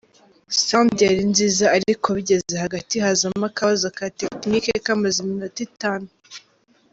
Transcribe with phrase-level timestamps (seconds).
[0.65, 6.07] Sound yari nziza ariko bigeze hagati hazamo akabazo ka tekinike kamaze iminota itanu.